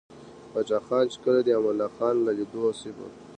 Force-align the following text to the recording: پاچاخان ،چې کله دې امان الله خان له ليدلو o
پاچاخان 0.51 1.03
،چې 1.11 1.17
کله 1.25 1.39
دې 1.45 1.51
امان 1.57 1.73
الله 1.75 1.89
خان 1.95 2.15
له 2.25 2.31
ليدلو 2.37 2.67
o 2.91 3.21